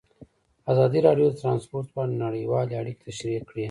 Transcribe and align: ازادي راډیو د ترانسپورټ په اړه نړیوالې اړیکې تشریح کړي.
ازادي 0.71 0.99
راډیو 1.07 1.27
د 1.31 1.35
ترانسپورټ 1.41 1.87
په 1.93 1.99
اړه 2.03 2.21
نړیوالې 2.25 2.73
اړیکې 2.81 3.03
تشریح 3.07 3.41
کړي. 3.49 3.59